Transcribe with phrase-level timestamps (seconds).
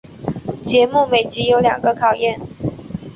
[0.65, 2.39] 节目每集有两个考验。